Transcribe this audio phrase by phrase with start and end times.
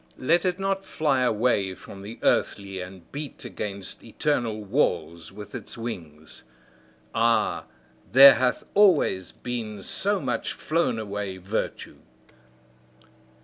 [0.17, 5.77] Let it not fly away from the earthly and beat against eternal walls with its
[5.77, 6.43] wings!
[7.13, 7.65] Ah,
[8.11, 11.99] there hath always been so much flown away virtue!